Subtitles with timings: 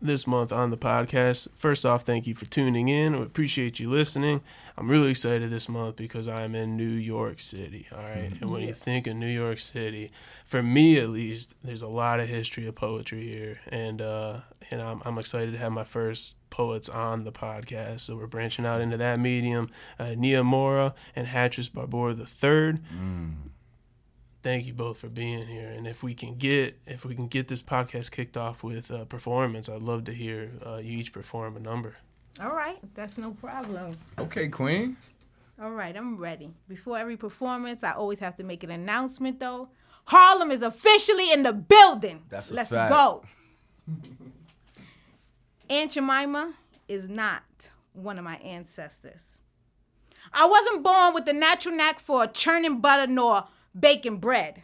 [0.00, 1.48] this month on the podcast.
[1.54, 3.14] First off, thank you for tuning in.
[3.14, 4.40] I appreciate you listening.
[4.76, 7.86] I'm really excited this month because I'm in New York City.
[7.92, 8.32] All right?
[8.40, 10.10] And when you think of New York City,
[10.44, 13.60] for me at least, there's a lot of history of poetry here.
[13.68, 14.40] And uh
[14.70, 18.00] and I'm I'm excited to have my first poets on the podcast.
[18.00, 19.70] So we're branching out into that medium.
[19.98, 22.80] Uh, Nia Mora and Hattress Barbour the third
[24.42, 25.68] thank you both for being here.
[25.68, 29.06] And if we can get if we can get this podcast kicked off with a
[29.06, 31.96] performance, I'd love to hear uh, you each perform a number.
[32.40, 33.96] All right, that's no problem.
[34.18, 34.96] Okay, Queen.
[35.60, 36.50] All right, I'm ready.
[36.68, 39.68] Before every performance, I always have to make an announcement though.
[40.04, 42.22] Harlem is officially in the building.
[42.28, 42.90] That's a Let's fact.
[42.90, 43.24] go.
[45.70, 46.54] Aunt Jemima
[46.88, 47.42] is not
[47.92, 49.40] one of my ancestors.
[50.32, 53.44] I wasn't born with the natural knack for churning butter nor
[53.80, 54.62] baking bread.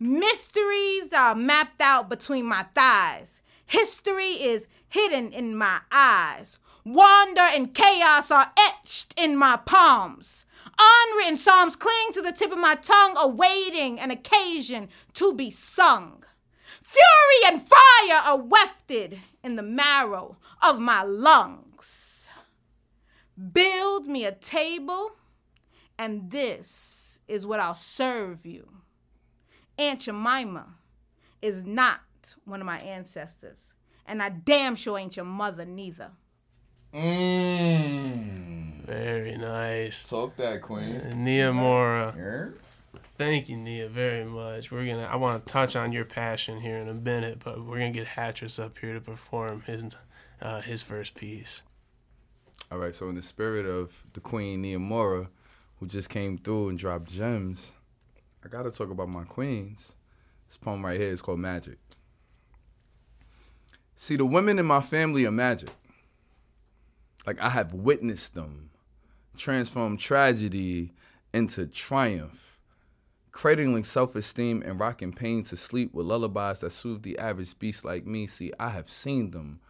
[0.00, 3.42] Mysteries are mapped out between my thighs.
[3.66, 6.58] History is hidden in my eyes.
[6.84, 10.46] Wonder and chaos are etched in my palms.
[10.78, 16.22] Unwritten psalms cling to the tip of my tongue, awaiting an occasion to be sung.
[16.82, 22.30] Fury and fire are wafted in the marrow of my lungs.
[23.52, 25.12] Build me a table,
[25.98, 26.97] and this
[27.28, 28.68] is what I'll serve you.
[29.78, 30.66] Aunt Jemima
[31.40, 32.00] is not
[32.44, 33.74] one of my ancestors,
[34.06, 36.10] and I damn sure ain't your mother neither.
[36.94, 38.84] Mmm.
[38.86, 40.08] Very nice.
[40.08, 40.96] Talk that, Queen.
[40.96, 42.48] And Nia Mora, Yeah.
[43.18, 44.70] thank you, Nia, very much.
[44.72, 47.78] We're gonna I want to touch on your passion here in a minute, but we're
[47.78, 49.84] gonna get Hattress up here to perform his
[50.40, 51.62] uh, his first piece.
[52.72, 55.28] All right, so in the spirit of the Queen Niamora,
[55.78, 57.74] who just came through and dropped gems,
[58.44, 59.94] I gotta talk about my queens.
[60.46, 61.78] This poem right here is called Magic.
[63.96, 65.70] See, the women in my family are magic.
[67.26, 68.70] Like I have witnessed them
[69.38, 70.92] transform tragedy
[71.32, 72.58] into triumph,
[73.30, 78.06] cradling self-esteem and rocking pain to sleep with lullabies that soothe the average beast like
[78.06, 78.26] me.
[78.26, 79.60] See, I have seen them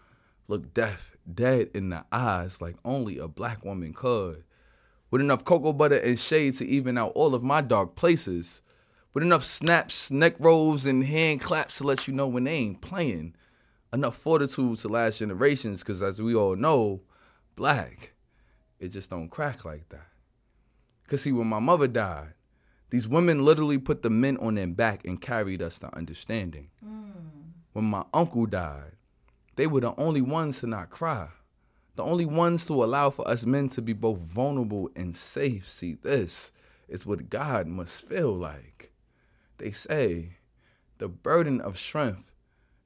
[0.49, 4.45] look deaf, dead in the eyes like only a black woman could.
[5.11, 8.61] With enough cocoa butter and shade to even out all of my dark places.
[9.15, 12.81] With enough snaps, neck rolls, and hand claps to let you know when they ain't
[12.81, 13.35] playing.
[13.93, 17.01] Enough fortitude to last generations, because as we all know,
[17.57, 18.13] black,
[18.79, 20.09] it just don't crack like that.
[21.05, 22.35] Because see, when my mother died,
[22.91, 26.69] these women literally put the men on their back and carried us to understanding.
[26.85, 27.13] Mm.
[27.73, 28.93] When my uncle died,
[29.57, 31.29] they were the only ones to not cry.
[31.99, 35.69] The only ones to allow for us men to be both vulnerable and safe.
[35.69, 36.53] See, this
[36.87, 38.93] is what God must feel like.
[39.57, 40.37] They say
[40.99, 42.31] the burden of strength,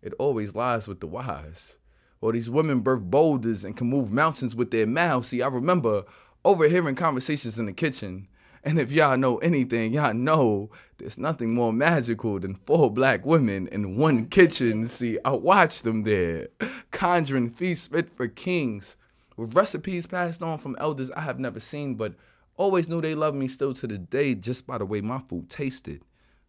[0.00, 1.76] it always lies with the wise.
[2.22, 5.28] Or these women birth boulders and can move mountains with their mouths.
[5.28, 6.04] See, I remember
[6.42, 8.28] overhearing conversations in the kitchen.
[8.64, 13.68] And if y'all know anything, y'all know there's nothing more magical than four black women
[13.72, 14.88] in one kitchen.
[14.88, 16.48] See, I watched them there,
[16.92, 18.96] conjuring feasts fit for kings,
[19.37, 22.15] with recipes passed on from elders I have never seen, but
[22.56, 25.48] always knew they loved me still to the day just by the way my food
[25.48, 26.04] tasted.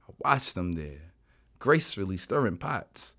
[0.08, 1.14] I watched them there,
[1.60, 3.16] gracefully stirring pots,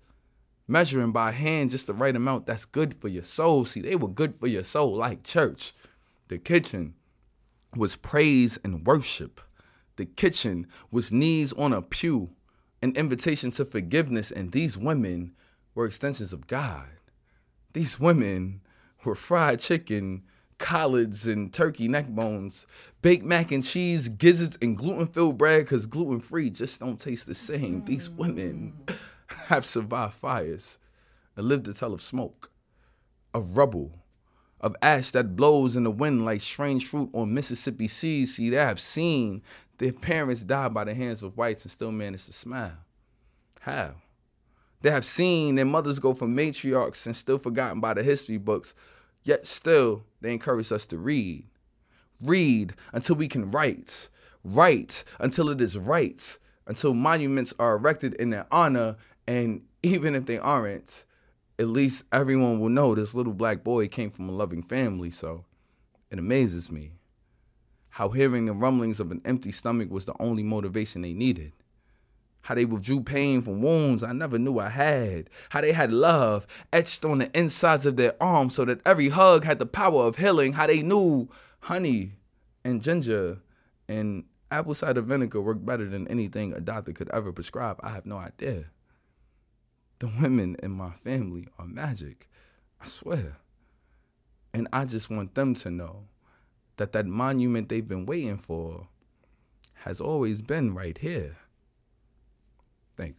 [0.67, 3.65] measuring by hand just the right amount that's good for your soul.
[3.65, 5.73] See, they were good for your soul, like church.
[6.27, 6.95] The kitchen
[7.75, 9.41] was praise and worship.
[9.97, 12.31] The kitchen was knees on a pew,
[12.81, 15.33] an invitation to forgiveness, and these women
[15.73, 16.87] were extensions of God.
[17.73, 18.61] These women
[19.05, 20.23] were fried chicken,
[20.57, 22.65] collards, and turkey neck bones,
[23.01, 27.27] baked mac and cheese, gizzards, and gluten filled bread because gluten free just don't taste
[27.27, 27.83] the same.
[27.85, 28.15] These mm.
[28.17, 28.73] women
[29.47, 30.79] have survived fires
[31.35, 32.51] and lived to tell of smoke,
[33.33, 33.91] of rubble,
[34.61, 38.35] of ash that blows in the wind like strange fruit on Mississippi seas.
[38.35, 39.41] See, they have seen
[39.77, 42.77] their parents die by the hands of whites and still manage to smile.
[43.59, 43.95] How?
[44.81, 48.75] They have seen their mothers go from matriarchs and still forgotten by the history books,
[49.25, 51.43] yet still they encourage us to read.
[52.23, 54.07] Read until we can write.
[54.45, 56.37] Write until it is right.
[56.67, 58.95] Until monuments are erected in their honor,
[59.27, 61.05] and even if they aren't,
[61.59, 65.11] at least everyone will know this little black boy came from a loving family.
[65.11, 65.45] So
[66.09, 66.93] it amazes me
[67.89, 71.53] how hearing the rumblings of an empty stomach was the only motivation they needed.
[72.45, 75.31] How they withdrew pain from wounds I never knew I had.
[75.49, 79.43] How they had love etched on the insides of their arms so that every hug
[79.43, 80.53] had the power of healing.
[80.53, 81.27] How they knew
[81.61, 82.13] honey
[82.63, 83.39] and ginger
[83.87, 87.79] and apple cider vinegar worked better than anything a doctor could ever prescribe.
[87.81, 88.65] I have no idea.
[89.99, 92.29] the women in my family are magic.
[92.81, 93.37] I swear.
[94.53, 96.05] And I just want them to know
[96.77, 98.87] that that monument they've been waiting for
[99.75, 101.37] has always been right here.
[102.97, 103.15] Thank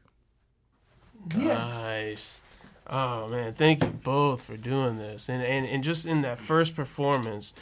[1.34, 2.40] Nice.
[2.88, 5.28] Oh man, thank you both for doing this.
[5.28, 7.52] And and, and just in that first performance,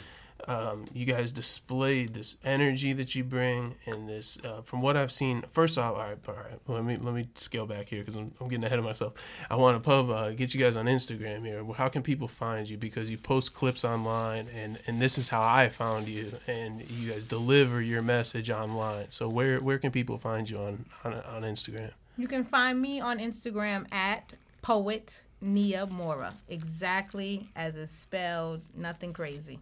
[0.47, 5.11] um, you guys displayed this energy that you bring and this uh, from what I've
[5.11, 5.43] seen.
[5.49, 8.31] First off, all right, all right, let me let me scale back here because I'm,
[8.39, 9.13] I'm getting ahead of myself.
[9.49, 11.65] I want to pub uh, get you guys on Instagram here.
[11.73, 12.77] How can people find you?
[12.77, 16.31] Because you post clips online, and and this is how I found you.
[16.47, 19.09] And you guys deliver your message online.
[19.09, 21.91] So where where can people find you on on, on Instagram?
[22.17, 24.31] You can find me on Instagram at
[24.61, 29.59] poet Nia Mora, exactly as it's spelled, nothing crazy.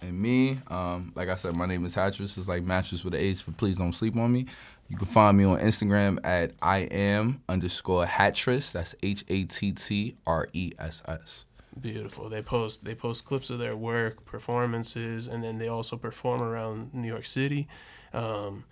[0.00, 2.38] And me, um, like I said, my name is Hattress.
[2.38, 4.46] It's like mattress with an H, but please don't sleep on me.
[4.88, 8.72] You can find me on Instagram at I am underscore Hattress.
[8.72, 11.46] That's H A T T R E S S.
[11.80, 12.28] Beautiful.
[12.28, 16.94] They post they post clips of their work, performances, and then they also perform around
[16.94, 17.66] New York City.
[18.12, 18.64] Um,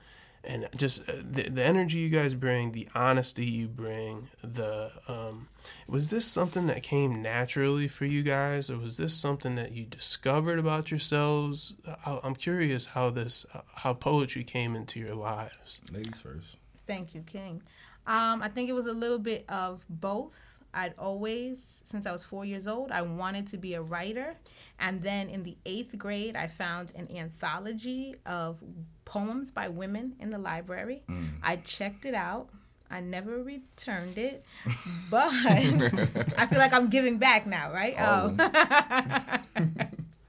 [0.46, 5.48] and just uh, the, the energy you guys bring, the honesty you bring, the um,
[5.88, 9.84] was this something that came naturally for you guys, or was this something that you
[9.84, 11.75] discovered about yourselves?
[12.04, 15.81] I, I'm curious how this how poetry came into your lives.
[15.93, 16.56] Ladies first.
[16.87, 17.62] Thank you, King.
[18.06, 20.55] Um, I think it was a little bit of both.
[20.76, 24.37] I'd always, since I was four years old, I wanted to be a writer.
[24.78, 28.62] And then in the eighth grade, I found an anthology of
[29.06, 31.02] poems by women in the library.
[31.08, 31.31] Mm.
[31.43, 32.50] I checked it out.
[32.90, 34.44] I never returned it,
[35.11, 37.96] but I feel like I'm giving back now, right?
[37.99, 38.37] Oh.
[38.38, 39.62] oh.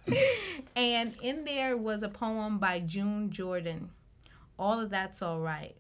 [0.76, 3.92] and in there was a poem by June Jordan.
[4.58, 5.76] All of that's all right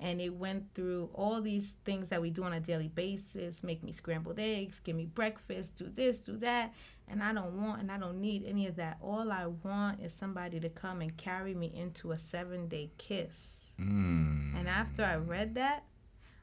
[0.00, 3.82] and it went through all these things that we do on a daily basis make
[3.82, 6.72] me scrambled eggs give me breakfast do this do that
[7.08, 8.98] and i don't want and i don't need any of that.
[9.00, 13.70] All i want is somebody to come and carry me into a seven day kiss.
[13.80, 14.58] Mm.
[14.58, 15.84] and after i read that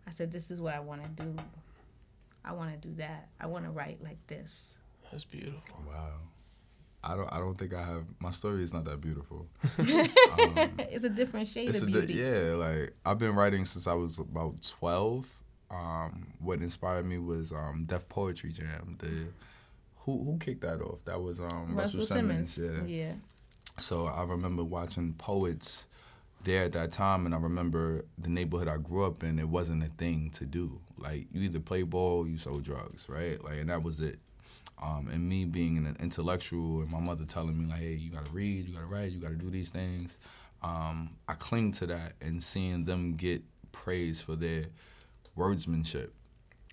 [0.08, 1.36] i said this is what i want to do.
[2.46, 3.30] I want to do that.
[3.40, 4.78] I want to write like this.
[5.10, 5.82] That's beautiful.
[5.88, 6.12] Wow
[7.04, 7.32] I don't.
[7.32, 8.06] I don't think I have.
[8.20, 9.48] My story is not that beautiful.
[9.78, 12.14] um, it's a different shade of beauty.
[12.14, 15.30] Di- yeah, like I've been writing since I was about twelve.
[15.70, 18.96] Um, what inspired me was um, Def Poetry Jam.
[19.00, 19.26] The
[20.00, 21.00] who who kicked that off?
[21.06, 22.54] That was um, Russell, Russell Simmons.
[22.54, 22.90] Simmons.
[22.90, 23.06] Yeah.
[23.06, 23.14] Yeah.
[23.80, 25.88] So I remember watching poets
[26.44, 29.40] there at that time, and I remember the neighborhood I grew up in.
[29.40, 30.80] It wasn't a thing to do.
[30.98, 33.44] Like you either play ball, you sold drugs, right?
[33.44, 34.20] Like, and that was it.
[34.84, 38.30] Um, and me being an intellectual and my mother telling me like, hey, you gotta
[38.32, 40.18] read, you gotta write, you gotta do these things.
[40.62, 43.42] Um, I cling to that and seeing them get
[43.72, 44.66] praise for their
[45.36, 46.14] wordsmanship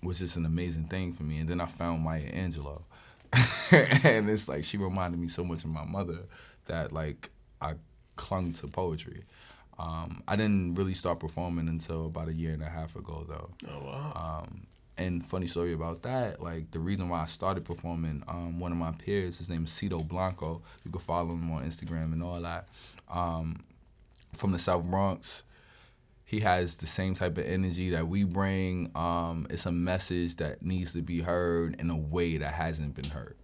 [0.03, 1.39] was just an amazing thing for me.
[1.39, 2.81] And then I found Maya Angelou.
[3.71, 6.19] and it's like she reminded me so much of my mother
[6.65, 7.29] that like
[7.61, 7.75] I
[8.17, 9.23] clung to poetry.
[9.79, 13.49] Um, I didn't really start performing until about a year and a half ago, though.
[13.69, 14.43] Oh wow!
[14.43, 14.67] Um,
[15.01, 18.77] and funny story about that, like the reason why I started performing, um, one of
[18.77, 20.61] my peers, his name is Cito Blanco.
[20.85, 22.67] You can follow him on Instagram and all that.
[23.09, 23.63] Um,
[24.33, 25.43] from the South Bronx,
[26.23, 28.91] he has the same type of energy that we bring.
[28.95, 33.09] Um, it's a message that needs to be heard in a way that hasn't been
[33.09, 33.35] heard.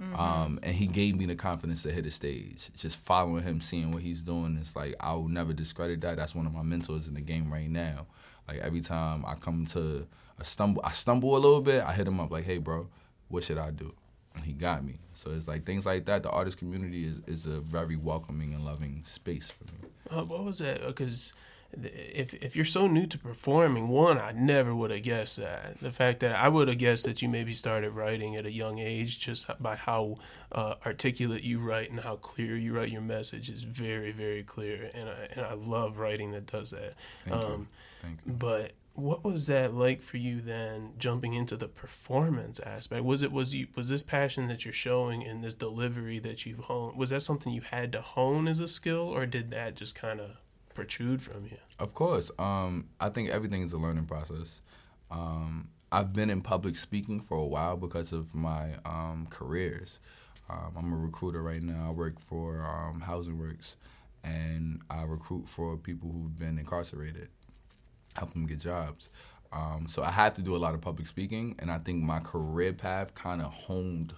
[0.00, 0.14] Mm-hmm.
[0.14, 2.70] Um, and he gave me the confidence to hit a stage.
[2.76, 6.18] Just following him, seeing what he's doing, it's like I will never discredit that.
[6.18, 8.06] That's one of my mentors in the game right now.
[8.48, 10.06] Like every time I come to
[10.38, 12.88] I stumble I stumble a little bit, I hit him up like, hey bro,
[13.28, 13.94] what should I do?
[14.34, 14.96] And he got me.
[15.14, 16.22] So it's like things like that.
[16.22, 19.90] The artist community is, is a very welcoming and loving space for me.
[20.10, 20.86] Uh, what was that?
[20.86, 21.32] Because
[21.72, 25.78] if if you're so new to performing, one, I never would have guessed that.
[25.80, 28.78] The fact that I would have guessed that you maybe started writing at a young
[28.78, 30.18] age, just by how
[30.52, 34.90] uh, articulate you write and how clear you write your message is very very clear,
[34.94, 36.94] and I and I love writing that does that.
[37.24, 37.66] Thank um, you.
[38.02, 38.32] Thank you.
[38.32, 43.30] But what was that like for you then jumping into the performance aspect was it
[43.30, 47.10] was you was this passion that you're showing in this delivery that you've honed was
[47.10, 50.30] that something you had to hone as a skill or did that just kind of
[50.76, 54.62] protrude from you of course um, i think everything is a learning process
[55.10, 60.00] um, i've been in public speaking for a while because of my um, careers
[60.48, 63.76] um, i'm a recruiter right now i work for um, housing works
[64.22, 67.28] and i recruit for people who've been incarcerated
[68.16, 69.10] help them get jobs.
[69.52, 72.18] Um, so I have to do a lot of public speaking, and I think my
[72.18, 74.12] career path kind of honed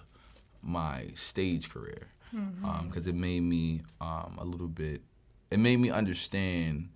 [0.61, 2.65] my stage career because mm-hmm.
[2.65, 5.01] um, it made me um, a little bit.
[5.51, 6.89] It made me understand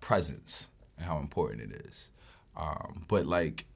[0.00, 0.68] presence
[0.98, 2.10] and how important it is.
[2.56, 3.66] Um, but like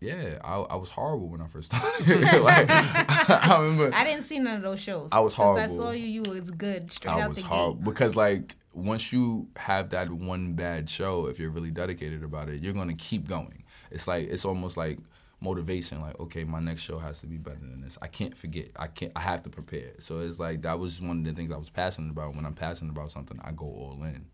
[0.00, 2.20] Yeah, I, I was horrible when I first started.
[2.42, 3.90] like, I, remember.
[3.94, 5.08] I didn't see none of those shows.
[5.12, 5.60] I was Since horrible.
[5.62, 7.84] I saw you, you was good straight I out was the horrible gate.
[7.84, 12.62] because like once you have that one bad show, if you're really dedicated about it,
[12.62, 13.64] you're gonna keep going.
[13.90, 14.98] It's like it's almost like
[15.40, 16.00] motivation.
[16.00, 17.98] Like okay, my next show has to be better than this.
[18.02, 18.68] I can't forget.
[18.76, 19.12] I can't.
[19.16, 19.92] I have to prepare.
[19.98, 22.34] So it's like that was one of the things I was passionate about.
[22.34, 24.26] When I'm passionate about something, I go all in.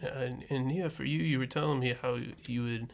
[0.00, 2.92] And, and yeah, for you, you were telling me how you would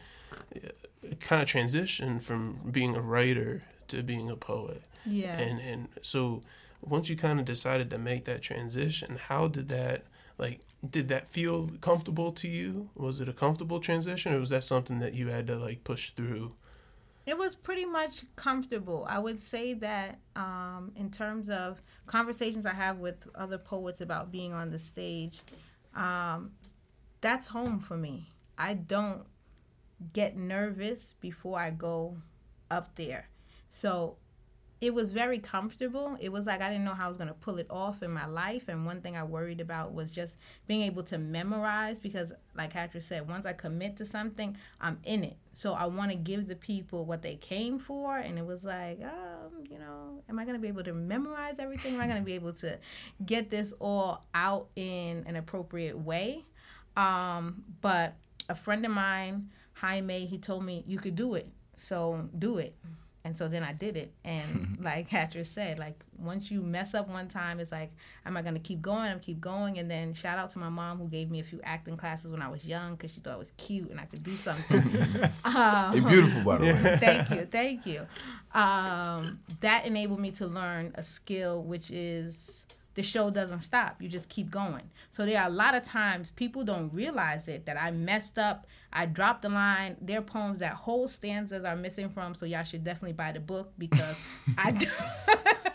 [0.55, 4.83] uh, kind of transition from being a writer to being a poet.
[5.05, 5.39] Yes.
[5.39, 6.43] And and so
[6.83, 10.03] once you kind of decided to make that transition, how did that
[10.37, 12.89] like did that feel comfortable to you?
[12.95, 16.11] Was it a comfortable transition or was that something that you had to like push
[16.11, 16.53] through?
[17.25, 19.05] It was pretty much comfortable.
[19.07, 24.31] I would say that um, in terms of conversations I have with other poets about
[24.31, 25.41] being on the stage,
[25.95, 26.51] um,
[27.21, 28.31] that's home for me.
[28.57, 29.25] I don't
[30.13, 32.17] get nervous before I go
[32.71, 33.29] up there.
[33.69, 34.17] So
[34.81, 36.17] it was very comfortable.
[36.19, 38.11] It was like I didn't know how I was going to pull it off in
[38.11, 38.67] my life.
[38.67, 40.35] And one thing I worried about was just
[40.65, 45.23] being able to memorize because, like Hattress said, once I commit to something, I'm in
[45.23, 45.37] it.
[45.53, 48.17] So I want to give the people what they came for.
[48.17, 51.59] And it was like, um, you know, am I going to be able to memorize
[51.59, 51.93] everything?
[51.93, 52.79] Am I going to be able to
[53.23, 56.43] get this all out in an appropriate way?
[56.97, 58.15] Um, but
[58.49, 61.47] a friend of mine, Jaime, he told me you could do it.
[61.77, 62.75] So do it.
[63.23, 64.11] And so then I did it.
[64.25, 67.91] And like Hattress said, like once you mess up one time, it's like,
[68.25, 69.11] am I going to keep going?
[69.11, 69.77] I'm keep going.
[69.77, 72.41] And then shout out to my mom who gave me a few acting classes when
[72.41, 74.81] I was young because she thought I was cute and I could do something.
[75.93, 76.97] You're beautiful, by the way.
[76.99, 78.07] thank you, thank you.
[78.53, 82.60] Um, that enabled me to learn a skill, which is
[82.95, 84.01] the show doesn't stop.
[84.01, 84.89] You just keep going.
[85.09, 88.67] So there are a lot of times people don't realize it that I messed up.
[88.91, 89.95] I dropped the line.
[90.01, 92.35] There are poems that whole stanzas are missing from.
[92.35, 94.17] So y'all should definitely buy the book because
[94.57, 94.77] I.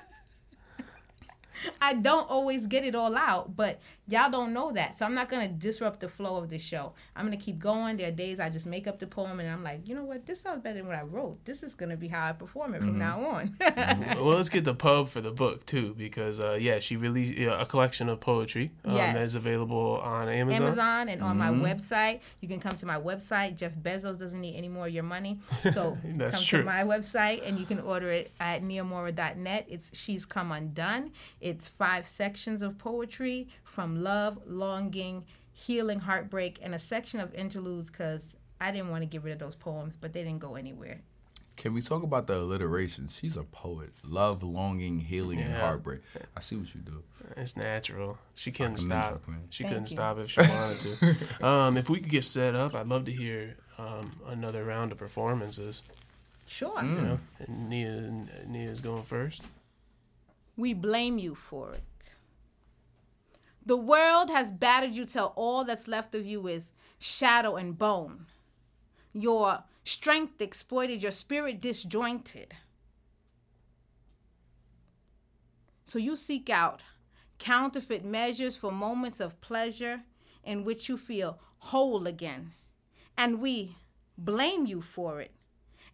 [1.80, 4.98] I don't always get it all out, but y'all don't know that.
[4.98, 6.92] So I'm not gonna disrupt the flow of the show.
[7.14, 7.96] I'm gonna keep going.
[7.96, 10.26] There are days I just make up the poem and I'm like, you know what,
[10.26, 11.44] this sounds better than what I wrote.
[11.44, 13.56] This is gonna be how I perform it from now on.
[13.60, 17.58] well, let's get the pub for the book too, because uh, yeah, she released uh,
[17.60, 19.14] a collection of poetry um, Yes.
[19.14, 20.66] that is available on Amazon.
[20.66, 22.20] Amazon and on my website.
[22.40, 23.56] You can come to my website.
[23.56, 25.38] Jeff Bezos doesn't need any more of your money.
[25.72, 26.60] So come true.
[26.60, 29.66] to my website and you can order it at niamora.net.
[29.68, 31.12] It's She's Come Undone.
[31.40, 37.90] It's five sections of poetry from love, longing, healing, heartbreak, and a section of interludes
[37.90, 41.00] because I didn't want to get rid of those poems, but they didn't go anywhere.
[41.56, 43.08] Can we talk about the alliteration?
[43.08, 43.90] She's a poet.
[44.04, 46.00] Love, longing, healing, and heartbreak.
[46.36, 47.02] I see what you do.
[47.34, 48.18] It's natural.
[48.34, 49.22] She couldn't commend you, stop.
[49.48, 49.96] She Thank couldn't you.
[49.96, 51.46] stop if she wanted to.
[51.46, 54.98] um, if we could get set up, I'd love to hear um, another round of
[54.98, 55.82] performances.
[56.46, 56.82] Sure.
[56.82, 58.12] You know, and Nia,
[58.46, 59.42] Nia's going first.
[60.56, 62.15] We blame you for it.
[63.66, 66.70] The world has battered you till all that's left of you is
[67.00, 68.26] shadow and bone.
[69.12, 72.54] Your strength exploited, your spirit disjointed.
[75.84, 76.82] So you seek out
[77.38, 80.02] counterfeit measures for moments of pleasure
[80.44, 82.52] in which you feel whole again.
[83.18, 83.76] And we
[84.16, 85.32] blame you for it.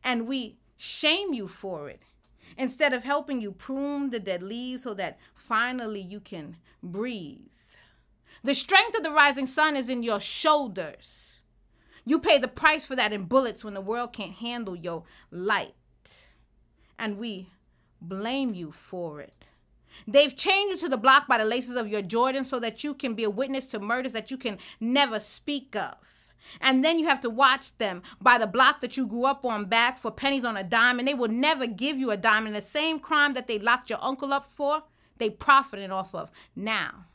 [0.04, 2.02] And we shame you for it.
[2.58, 7.51] Instead of helping you prune the dead leaves so that finally you can breathe.
[8.44, 11.40] The strength of the rising sun is in your shoulders.
[12.04, 16.28] You pay the price for that in bullets when the world can't handle your light.
[16.98, 17.50] And we
[18.00, 19.48] blame you for it.
[20.06, 22.94] They've chained you to the block by the laces of your Jordan so that you
[22.94, 25.94] can be a witness to murders that you can never speak of.
[26.60, 29.66] And then you have to watch them by the block that you grew up on
[29.66, 32.46] back for pennies on a dime, and they will never give you a dime.
[32.46, 34.82] And the same crime that they locked your uncle up for,
[35.18, 37.06] they profiting off of now.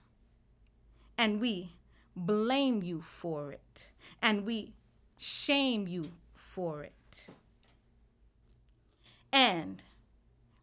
[1.17, 1.71] And we
[2.15, 3.89] blame you for it.
[4.21, 4.73] And we
[5.17, 7.29] shame you for it.
[9.31, 9.81] And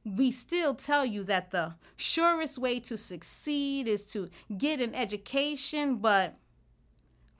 [0.04, 5.96] we still tell you that the surest way to succeed is to get an education,
[5.96, 6.36] but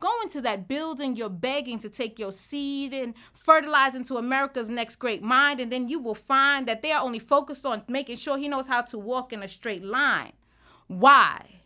[0.01, 4.97] go into that building you're begging to take your seed and fertilize into America's next
[4.97, 8.39] great mind, and then you will find that they are only focused on making sure
[8.39, 10.33] he knows how to walk in a straight line.
[10.87, 11.63] Why?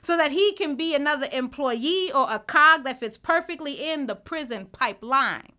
[0.00, 4.14] So that he can be another employee or a cog that fits perfectly in the
[4.14, 5.52] prison pipeline.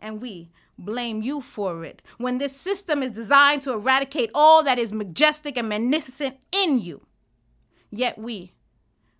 [0.00, 4.78] And we blame you for it when this system is designed to eradicate all that
[4.78, 7.04] is majestic and magnificent in you.
[7.90, 8.52] Yet we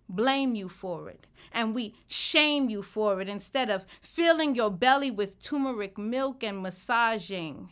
[0.07, 5.11] blame you for it and we shame you for it instead of filling your belly
[5.11, 7.69] with turmeric milk and massaging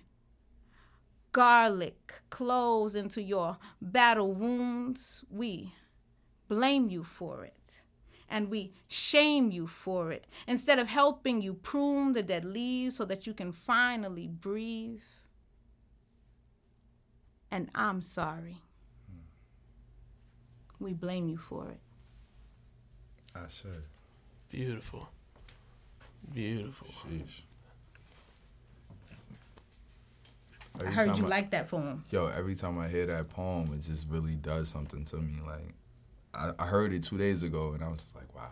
[1.31, 5.23] garlic cloves into your battle wounds.
[5.29, 5.73] We
[6.47, 7.81] blame you for it
[8.29, 13.05] and we shame you for it instead of helping you prune the dead leaves so
[13.05, 15.01] that you can finally breathe.
[17.49, 18.57] And I'm sorry.
[20.79, 21.79] We blame you for it.
[23.35, 23.85] I should.
[24.49, 25.09] Beautiful.
[26.31, 26.87] Beautiful.
[26.87, 27.41] Sheesh.
[30.85, 32.03] I heard you I- like that poem.
[32.11, 35.39] Yo, every time I hear that poem, it just really does something to me.
[35.45, 35.73] Like,
[36.33, 38.51] I, I heard it two days ago, and I was just like, wow.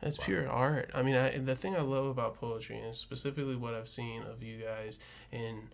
[0.00, 0.90] That's pure art.
[0.94, 4.42] I mean, I, the thing I love about poetry, and specifically what I've seen of
[4.42, 5.00] you guys,
[5.32, 5.68] in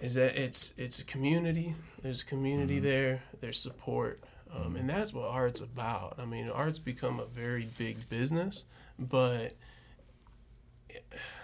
[0.00, 1.74] is that it's it's a community.
[2.02, 3.22] There's community there.
[3.40, 4.22] There's support,
[4.54, 6.16] um, and that's what art's about.
[6.18, 8.64] I mean, art's become a very big business,
[8.98, 9.54] but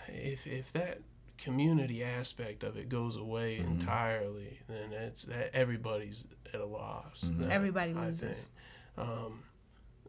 [0.08, 1.00] if if that
[1.42, 7.28] community aspect of it goes away entirely, then it's that everybody's at a loss.
[7.38, 8.20] That, Everybody I loses.
[8.20, 9.08] think.
[9.08, 9.42] Um,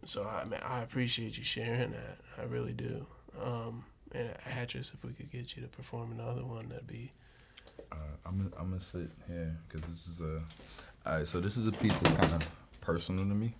[0.05, 2.17] so I mean, I appreciate you sharing that.
[2.37, 3.05] I really do.
[3.41, 7.11] Um, and Hattress, if we could get you to perform another one, that'd be
[7.91, 10.41] Uh, I'm gonna, I'm gonna sit here because this is a.
[11.05, 12.47] All right, so this is a piece that's kind of
[12.81, 13.55] personal to me,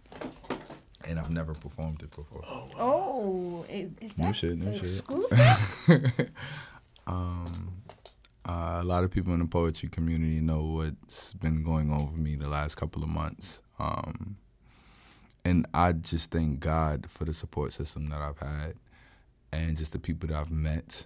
[1.06, 2.42] and I've never performed it before.
[2.78, 4.82] Oh, is, is New shit, new shit.
[4.84, 5.40] exclusive?
[7.08, 7.82] Um,
[8.46, 12.18] uh, a lot of people in the poetry community know what's been going on with
[12.18, 13.62] me the last couple of months.
[13.80, 14.38] Um,
[15.46, 18.76] and I just thank God for the support system that I've had
[19.52, 21.06] and just the people that I've met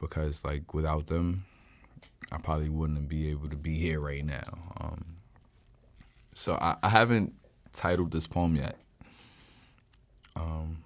[0.00, 1.44] because, like, without them,
[2.32, 4.58] I probably wouldn't be able to be here right now.
[4.80, 5.16] Um,
[6.34, 7.34] so I, I haven't
[7.72, 8.76] titled this poem yet.
[10.36, 10.78] Um,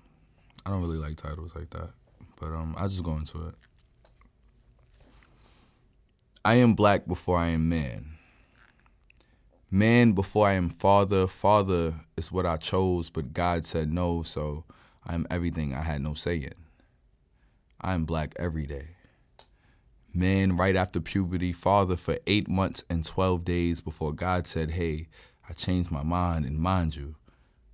[0.67, 1.91] I don't really like titles like that,
[2.41, 3.55] but um, I just go into it.
[6.49, 8.17] I am black before I am man.
[9.71, 11.27] Man before I am father.
[11.27, 14.65] Father is what I chose, but God said no, so
[15.05, 16.55] I am everything I had no say in.
[17.83, 18.87] I am black every day.
[20.15, 25.09] Man right after puberty, father for eight months and 12 days before God said, Hey,
[25.51, 27.15] I changed my mind, and mind you,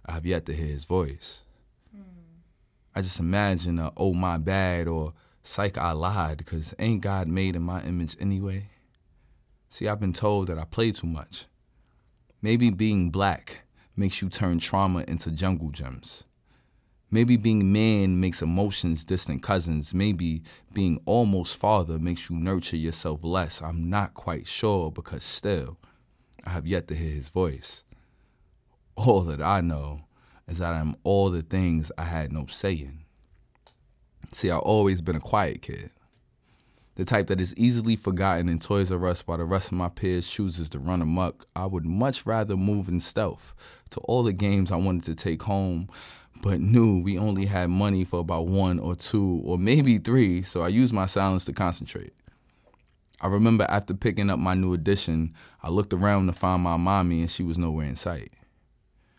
[0.05, 1.45] I have yet to hear his voice.
[1.95, 2.03] Hmm.
[2.93, 5.13] I just imagine a oh my bad or
[5.45, 8.71] psych I lied because ain't God made in my image anyway?
[9.69, 11.47] See, I've been told that I play too much.
[12.41, 13.65] Maybe being black
[13.97, 16.25] makes you turn trauma into jungle gems.
[17.11, 19.95] Maybe being man makes emotions distant cousins.
[19.95, 23.63] Maybe being almost father makes you nurture yourself less.
[23.63, 25.79] I'm not quite sure because still,
[26.45, 27.85] I have yet to hear his voice.
[28.97, 30.01] All that I know
[30.49, 33.04] is that I'm all the things I had no say in.
[34.33, 35.91] See, I've always been a quiet kid.
[36.97, 39.89] The type that is easily forgotten in Toys R Us while the rest of my
[39.89, 41.47] peers chooses to run amok.
[41.57, 43.53] I would much rather move in stealth
[43.91, 45.89] to all the games I wanted to take home,
[46.41, 50.63] but knew we only had money for about one or two or maybe three, so
[50.63, 52.13] I used my silence to concentrate.
[53.21, 57.23] I remember after picking up my new edition, I looked around to find my mommy
[57.23, 58.33] and she was nowhere in sight.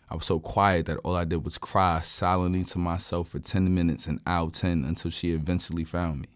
[0.08, 3.74] I was so quiet that all I did was cry silently to myself for 10
[3.74, 6.28] minutes and out 10 until she eventually found me.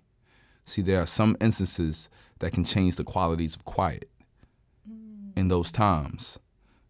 [0.65, 2.09] See, there are some instances
[2.41, 4.11] that can change the qualities of quiet.
[5.37, 6.39] In those times,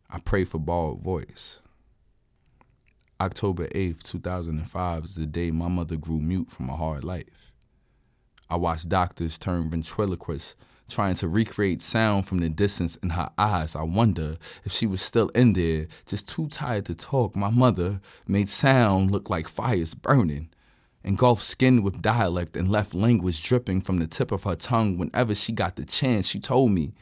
[0.09, 1.61] I pray for borrowed voice.
[3.21, 7.55] October 8th, 2005 is the day my mother grew mute from a hard life.
[8.49, 10.57] I watched doctors turn ventriloquists
[10.91, 13.75] trying to recreate sound from the distance in her eyes.
[13.75, 17.37] I wonder if she was still in there, just too tired to talk.
[17.37, 20.51] My mother made sound look like fires burning,
[21.05, 25.35] engulfed skin with dialect, and left language dripping from the tip of her tongue whenever
[25.35, 26.27] she got the chance.
[26.27, 26.93] She told me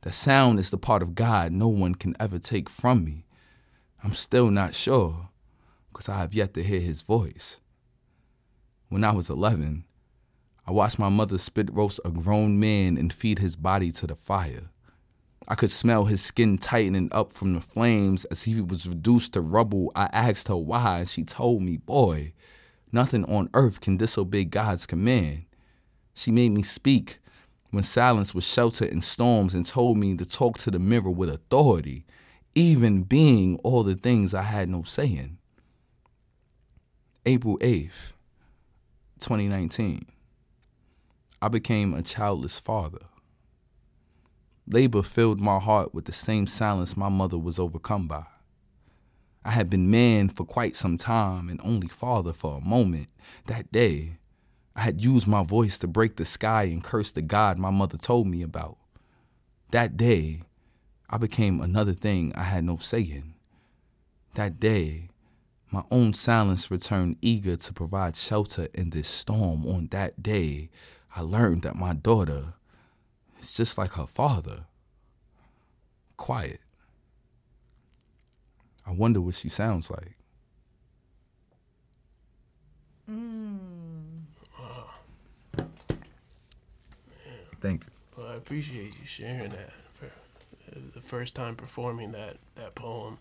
[0.00, 3.24] that sound is the part of God no one can ever take from me.
[4.02, 5.28] I'm still not sure,
[5.92, 7.60] because I have yet to hear his voice.
[8.88, 9.84] When I was 11,
[10.66, 14.14] I watched my mother spit roast a grown man and feed his body to the
[14.14, 14.70] fire.
[15.46, 19.42] I could smell his skin tightening up from the flames as he was reduced to
[19.42, 19.92] rubble.
[19.94, 22.32] I asked her why, and she told me, Boy,
[22.92, 25.44] nothing on earth can disobey God's command.
[26.14, 27.18] She made me speak
[27.70, 31.28] when silence was shelter in storms and told me to talk to the mirror with
[31.28, 32.06] authority,
[32.54, 35.36] even being all the things I had no say in.
[37.26, 38.12] April 8th,
[39.20, 40.13] 2019.
[41.44, 43.00] I became a childless father.
[44.66, 48.24] Labor filled my heart with the same silence my mother was overcome by.
[49.44, 53.08] I had been man for quite some time and only father for a moment.
[53.44, 54.16] That day,
[54.74, 57.98] I had used my voice to break the sky and curse the God my mother
[57.98, 58.78] told me about.
[59.70, 60.40] That day,
[61.10, 63.34] I became another thing I had no say in.
[64.32, 65.10] That day,
[65.70, 69.66] my own silence returned eager to provide shelter in this storm.
[69.66, 70.70] On that day,
[71.16, 72.54] I learned that my daughter
[73.40, 74.64] is just like her father
[76.16, 76.60] quiet.
[78.86, 80.16] I wonder what she sounds like.
[87.60, 87.90] Thank you.
[88.16, 93.18] Well, I appreciate you sharing that for uh, the first time performing that, that poem,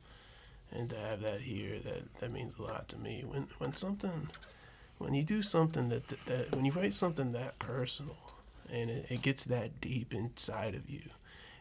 [0.72, 1.80] and to have that here.
[1.80, 3.24] That that means a lot to me.
[3.26, 4.30] When when something,
[5.04, 8.18] when you do something that that, that when you write something that personal,
[8.72, 11.02] and it, it gets that deep inside of you,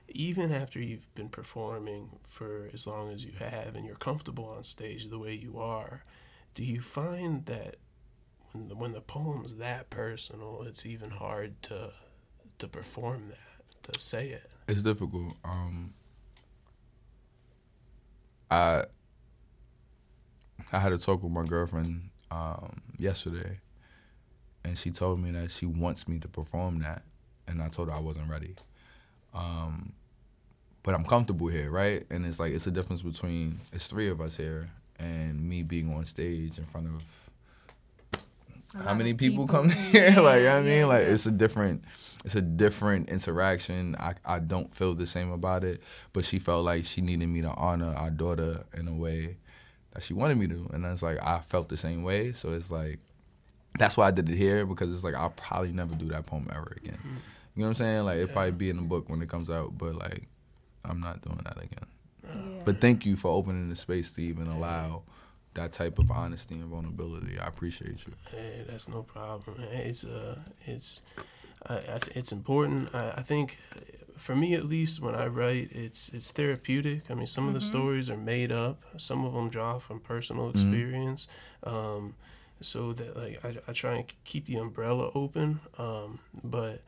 [0.09, 4.63] even after you've been performing for as long as you have, and you're comfortable on
[4.63, 6.05] stage the way you are,
[6.55, 7.77] do you find that
[8.53, 11.91] when the, when the poem's that personal, it's even hard to
[12.59, 14.49] to perform that, to say it.
[14.69, 15.35] It's difficult.
[15.45, 15.95] Um,
[18.51, 18.85] I
[20.73, 23.61] I had a talk with my girlfriend um, yesterday,
[24.65, 27.03] and she told me that she wants me to perform that,
[27.47, 28.55] and I told her I wasn't ready.
[29.35, 29.93] Um,
[30.83, 32.05] but I'm comfortable here, right?
[32.11, 35.93] And it's like it's a difference between it's three of us here and me being
[35.95, 37.31] on stage in front of
[38.75, 39.47] A how many people, people.
[39.47, 40.15] come here?
[40.19, 40.89] like, you know what I mean?
[40.89, 41.85] like, it's a different,
[42.25, 43.97] it's a different interaction.
[43.99, 47.43] I, I don't feel the same about it, but she felt like she needed me
[47.43, 49.37] to honor our daughter in a way
[49.93, 52.33] that she wanted me to, and it's like I felt the same way.
[52.33, 52.99] So it's like
[53.79, 56.49] that's why I did it here because it's like I'll probably never do that poem
[56.51, 56.99] ever again.
[57.55, 58.05] You know what I'm saying?
[58.05, 60.29] Like it'll probably be in the book when it comes out, but like
[60.85, 61.87] I'm not doing that again.
[62.25, 62.63] Yeah.
[62.65, 65.03] But thank you for opening the space to even allow
[65.55, 67.39] that type of honesty and vulnerability.
[67.39, 68.13] I appreciate you.
[68.31, 69.57] Hey, that's no problem.
[69.71, 71.03] It's uh, it's,
[71.67, 72.95] I, I it's important.
[72.95, 73.59] I, I think,
[74.23, 77.11] for me at least, when I write, it's it's therapeutic.
[77.11, 78.85] I mean, some of the stories are made up.
[78.97, 81.27] Some of them draw from personal experience.
[81.65, 82.15] Um,
[82.61, 85.59] so that like I, I try and keep the umbrella open.
[85.77, 86.83] Um, but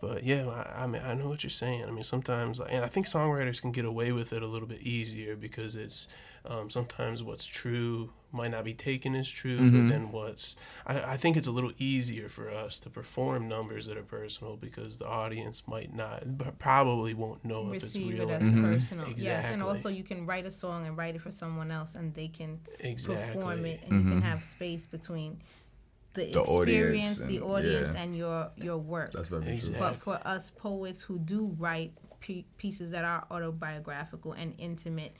[0.00, 1.84] but yeah, I, I mean, I know what you're saying.
[1.84, 4.80] I mean, sometimes, and I think songwriters can get away with it a little bit
[4.80, 6.08] easier because it's
[6.46, 9.88] um, sometimes what's true might not be taken as true, but mm-hmm.
[9.88, 13.96] then what's I, I think it's a little easier for us to perform numbers that
[13.96, 18.28] are personal because the audience might not, but probably won't know if it's receive real.
[18.28, 18.52] it or as not.
[18.52, 18.74] Mm-hmm.
[18.74, 19.06] personal.
[19.16, 22.12] Yes, and also you can write a song and write it for someone else, and
[22.14, 23.34] they can Exactly.
[23.34, 24.20] perform it, and you can mm-hmm.
[24.20, 25.38] have space between
[26.14, 28.02] the, The audience experience, the and- audience, yeah.
[28.02, 29.12] and your your work.
[29.12, 29.80] That's very Exactly.
[29.80, 35.14] But for us poets who do write p- pieces that are autobiographical and intimate,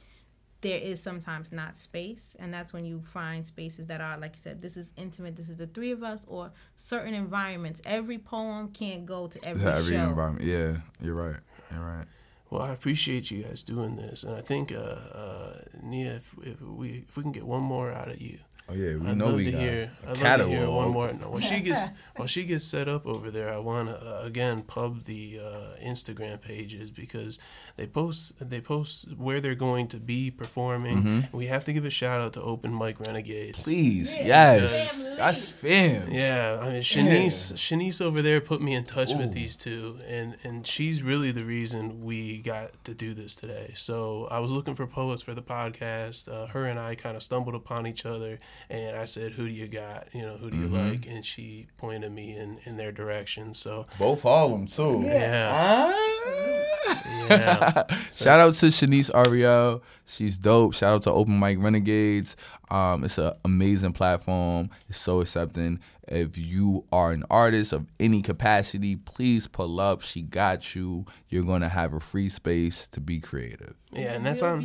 [0.61, 4.41] there is sometimes not space, and that's when you find spaces that are, like you
[4.41, 5.37] said, this is intimate.
[5.37, 7.83] This is the three of us, or certain environments.
[7.85, 10.09] Every poem can't go to every, Every show.
[10.09, 10.47] environment.
[10.47, 11.41] Yeah, you're right.
[11.71, 12.07] You're right.
[12.51, 16.61] Well, I appreciate you guys doing this, and I think uh, uh, Nia, if, if
[16.63, 19.27] we if we can get one more out of you, Oh yeah, we I'd know
[19.27, 19.92] love we to got hear.
[20.05, 20.48] a I'd love to catalog.
[20.50, 21.12] hear one more.
[21.12, 21.83] No, when she gets
[22.16, 25.85] when she gets set up over there, I want to uh, again pub the uh,
[25.85, 27.38] Instagram pages because
[27.77, 31.03] they post they post where they're going to be performing.
[31.03, 31.37] Mm-hmm.
[31.37, 33.62] We have to give a shout out to Open Mic Renegades.
[33.62, 34.24] Please, Yeah.
[34.57, 35.16] yes, Family.
[35.18, 36.11] that's fam.
[36.11, 40.37] Yeah, I mean Shanice, Shanice over there put me in touch with these two, and
[40.42, 43.72] and she's really the reason we got to do this today.
[43.74, 46.29] So I was looking for poets for the podcast.
[46.33, 48.38] Uh, her and I kind of stumbled upon each other,
[48.71, 50.09] and I said, "Who do you got?
[50.12, 53.55] You know, who do you like?" And she pointed me in in their direction.
[53.55, 55.03] So Both Harlem too.
[55.05, 57.27] yeah, Ah.
[57.29, 59.83] yeah, Shout out to Shanice Ariel.
[60.07, 60.75] She's dope.
[60.75, 62.37] Shout out to Open Mic Renegades.
[62.75, 64.69] Um, it's an amazing platform.
[64.89, 65.79] It's so accepting.
[66.09, 70.03] If you are an artist of any capacity, please pull up.
[70.03, 71.05] She got you.
[71.29, 73.75] You're gonna have a free space to be creative.
[73.93, 74.61] yeah, and that's on.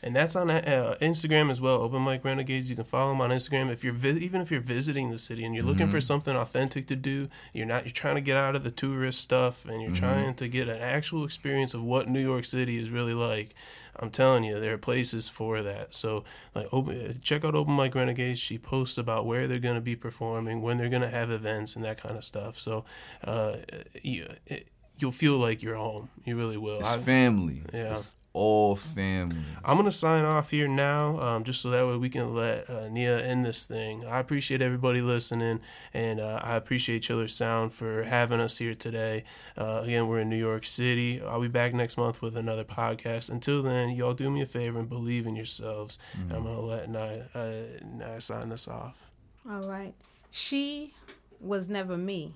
[0.00, 1.80] And that's on uh, Instagram as well.
[1.82, 2.70] Open Mic Renegades.
[2.70, 3.68] You can follow them on Instagram.
[3.72, 6.86] If you're vi- even if you're visiting the city and you're looking for something authentic
[6.88, 9.96] to do, you're not you're trying to get out of the tourist stuff and you're
[9.96, 13.54] trying to get an actual experience of what New York City is really like.
[13.96, 15.94] I'm telling you, there are places for that.
[15.94, 16.24] So
[16.54, 18.38] like, open, check out Open Mic Renegades.
[18.38, 21.76] She posts about where they're going to be performing, when they're going to have events,
[21.76, 22.58] and that kind of stuff.
[22.58, 22.84] So
[23.24, 23.56] uh,
[24.02, 26.08] you, it, you'll feel like you're home.
[26.24, 26.80] You really will.
[26.80, 27.62] It's I- family.
[27.72, 27.92] Yeah.
[27.92, 29.36] It's all family.
[29.64, 32.88] I'm gonna sign off here now, um, just so that way we can let uh,
[32.88, 34.04] Nia end this thing.
[34.06, 35.60] I appreciate everybody listening,
[35.92, 39.24] and uh, I appreciate Chiller Sound for having us here today.
[39.56, 41.20] Uh, again, we're in New York City.
[41.20, 43.30] I'll be back next month with another podcast.
[43.30, 45.98] Until then, y'all do me a favor and believe in yourselves.
[46.16, 46.34] Mm-hmm.
[46.34, 49.10] I'm gonna let Nia, uh, Nia sign us off.
[49.50, 49.94] All right.
[50.30, 50.92] She
[51.40, 52.34] was never me.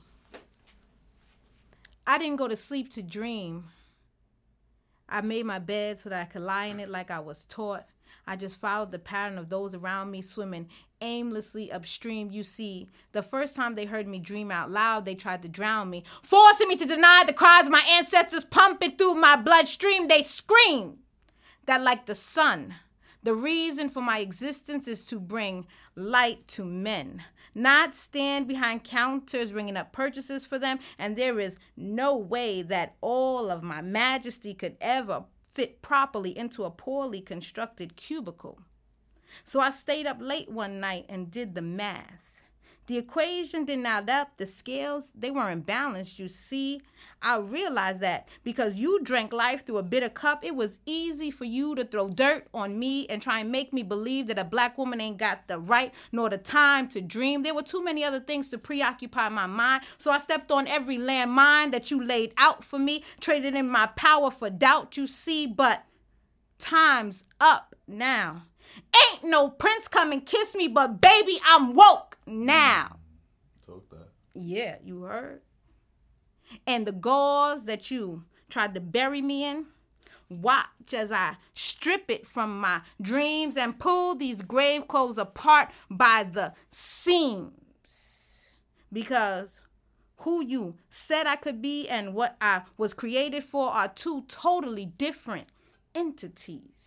[2.06, 3.64] I didn't go to sleep to dream.
[5.12, 7.84] I made my bed so that I could lie in it like I was taught.
[8.26, 10.68] I just followed the pattern of those around me swimming
[11.02, 12.30] aimlessly upstream.
[12.30, 15.90] You see, the first time they heard me dream out loud, they tried to drown
[15.90, 20.08] me, forcing me to deny the cries of my ancestors pumping through my bloodstream.
[20.08, 20.98] They screamed
[21.66, 22.74] that, like the sun,
[23.22, 27.22] the reason for my existence is to bring light to men,
[27.54, 30.78] not stand behind counters ringing up purchases for them.
[30.98, 36.64] And there is no way that all of my majesty could ever fit properly into
[36.64, 38.58] a poorly constructed cubicle.
[39.44, 42.31] So I stayed up late one night and did the math.
[42.92, 44.36] The equation didn't add up.
[44.36, 46.18] The scales, they weren't balanced.
[46.18, 46.82] You see,
[47.22, 51.46] I realized that because you drank life through a bitter cup, it was easy for
[51.46, 54.76] you to throw dirt on me and try and make me believe that a black
[54.76, 57.44] woman ain't got the right nor the time to dream.
[57.44, 59.84] There were too many other things to preoccupy my mind.
[59.96, 63.86] So I stepped on every landmine that you laid out for me, traded in my
[63.86, 65.86] power for doubt, you see, but
[66.58, 68.42] time's up now.
[68.94, 72.98] Ain't no prince come and kiss me, but baby, I'm woke now.
[73.64, 74.08] Talk that.
[74.34, 75.42] Yeah, you heard.
[76.66, 79.66] And the gauze that you tried to bury me in,
[80.28, 86.26] watch as I strip it from my dreams and pull these grave clothes apart by
[86.30, 87.52] the seams.
[88.92, 89.60] Because
[90.18, 94.86] who you said I could be and what I was created for are two totally
[94.86, 95.48] different
[95.94, 96.81] entities.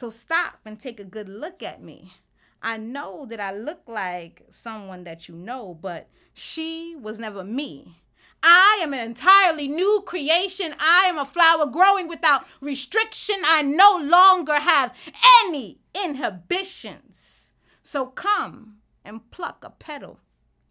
[0.00, 2.14] So stop and take a good look at me.
[2.62, 8.00] I know that I look like someone that you know, but she was never me.
[8.42, 10.74] I am an entirely new creation.
[10.80, 13.42] I am a flower growing without restriction.
[13.44, 14.96] I no longer have
[15.44, 17.52] any inhibitions.
[17.82, 20.20] So come and pluck a petal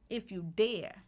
[0.09, 1.03] if you dare.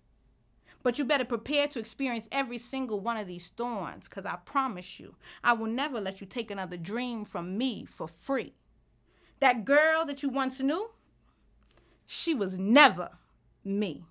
[0.84, 5.00] But you better prepare to experience every single one of these thorns, because I promise
[5.00, 8.54] you, I will never let you take another dream from me for free.
[9.40, 10.92] That girl that you once knew,
[12.06, 13.12] she was never
[13.64, 14.06] me.